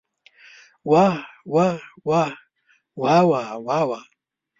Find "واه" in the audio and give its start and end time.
0.89-1.17, 1.53-1.79, 2.07-2.33